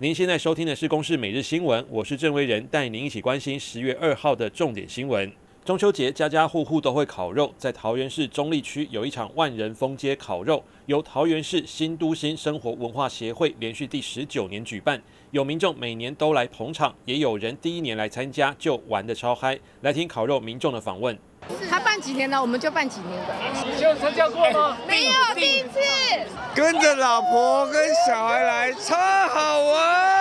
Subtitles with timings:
[0.00, 5.28] 您现在收听的是《公视每日新闻》，我是郑威仁，带您一起关心十月二号的重点新闻。
[5.68, 14.98] 中秋节家家户户都会烤肉，在桃园市中坜区有一场万人封街烤肉，由桃园市新都心生活文化协会连续第十九年举办，
[15.30, 19.58] 有民众每年都来捧场，也有人第一年来参加就玩得超嗨。
[19.82, 21.18] 来听烤肉民众的访问。
[21.68, 23.34] 他办几年了，我们就办几年的。
[23.76, 24.78] 你有参加过吗？
[24.86, 25.78] 没有，第一次。
[26.54, 30.17] 跟着老婆跟小孩来，超好玩。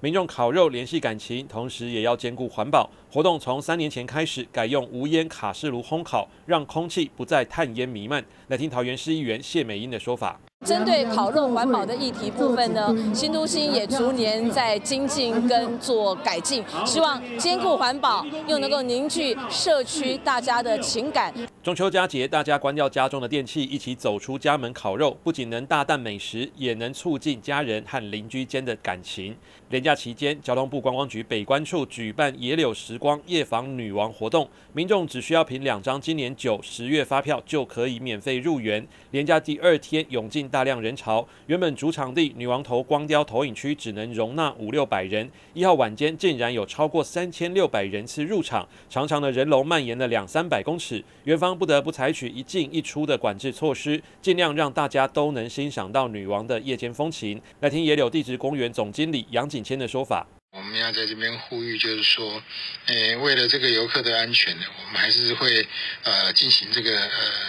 [0.00, 2.88] 民众烤肉联系感情，同时也要兼顾环保。
[3.10, 8.24] 活动从三年前开始，改用无烟卡式炉烘烤，让空气不再碳烟弥漫。
[8.46, 10.38] 来听桃园市议员谢美英的说法。
[10.66, 21.32] 针对烤肉环保的议题部分呢，新都心也逐年在精进跟做改进，希望兼顾环保，又能够凝聚社区大家的情感。
[21.62, 29.36] 中秋佳节，大家关掉家中的电器，一起走出家门烤肉，不仅能大啖美食，也能促进家人和邻居间的感情。
[29.70, 38.84] 连假期间，交通部观光局北关处举办野柳时光夜访女王活动，民众只需要凭两张今年九、十月发票就可以免费入园。
[39.12, 57.40] 连假第二天涌进大量人潮，原本主场地女王头光雕投影区只能容纳五六百人，一号晚间竟然有超过三千六百人次入场，长长的人龙蔓延了两三百公尺，园方不得不采取一进一出的管制措施，尽量让大家都能欣赏到女王的夜间风情。
[57.60, 62.42] 来听野柳地质公园总经理杨景谦的说法：我们要在这边呼吁，就是说，
[62.86, 65.66] 诶，为了这个游客的安全呢，我们还是会
[66.04, 67.47] 呃进行这个呃。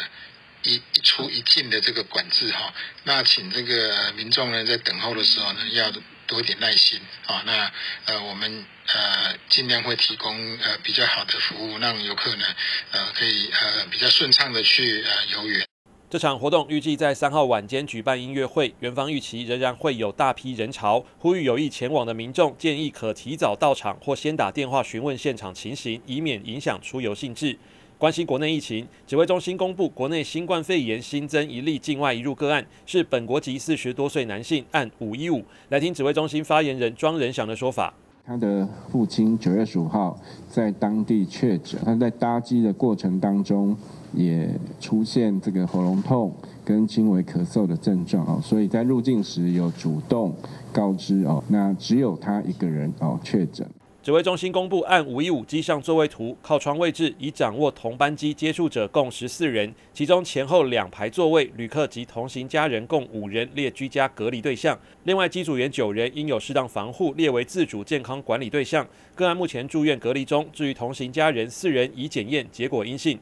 [0.64, 5.92] 一一出一进的这个管制哈，那请这个民众呢在等候的时候呢，要
[6.28, 7.42] 多点耐心啊。
[7.46, 7.72] 那
[8.06, 12.46] 呃我们呃尽量会提供呃比较好的服务，让游客呢
[12.92, 15.66] 呃可以呃比较顺畅的去呃游园。
[16.10, 27.58] 这场活动预计在三号晚间举办音乐会，园方预期仍然会有大批人潮，呼吁有意前往的民众建议可提早到场或先打电话询问现场情形，以免影响出游兴致。
[28.00, 35.44] 关心国内疫情，指挥中心公布国内新冠肺炎新增一例境外移入个案，是本国籍四十多岁男性，案五一五。
[35.68, 37.94] 来听指挥中心发言人庄仁祥的说法：
[38.26, 40.18] 他的父亲九月十五号
[40.50, 43.76] 在当地确诊，他在搭机的过程当中
[44.14, 44.50] 也
[44.80, 46.34] 出现这个喉咙痛
[46.64, 50.34] 跟轻微咳嗽的症状哦，所以在入境时有主动
[50.72, 53.70] 告知哦，那只有他一个人哦确诊。
[54.10, 68.84] 指挥中心公布，按五一五机上座位图，靠窗位置已掌握同班机接触者共十四人，其中前后两排座位旅客及同行家人共五人列居家隔离对象，另外机组员九人应有适当防护列为自主健康管理对象，
[69.14, 70.50] 个案目前住院隔离中。
[70.52, 73.20] 至于同行家人四人已检验结果阴性。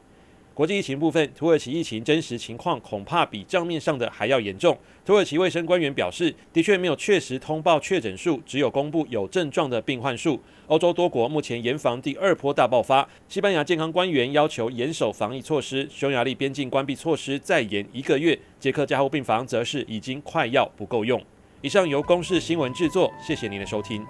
[0.58, 4.76] 国际疫情部分，土耳其疫情真实情况恐怕比账面上的还要严重。
[5.06, 10.40] 土耳其卫生官员表示，的确没有确实通报确诊数，只有公布有症状的病患数。
[10.66, 13.08] 欧洲多国目前严防第二波大爆发。
[13.28, 18.36] 西班牙健康官员要求严守防疫措施，匈牙利边境关闭措施再延一个月。
[18.58, 21.22] 捷克加护病房则是已经快要不够用。
[21.62, 24.04] 以上由公视新闻制作，谢谢您的收听。